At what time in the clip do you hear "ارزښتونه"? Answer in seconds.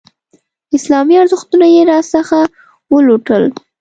1.23-1.65